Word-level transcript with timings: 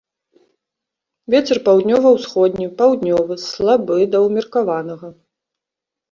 Вецер 1.33 1.57
паўднёва-ўсходні, 1.67 2.65
паўднёвы, 2.79 3.37
слабы 3.41 3.97
да 4.15 4.23
ўмеркаванага. 4.25 5.07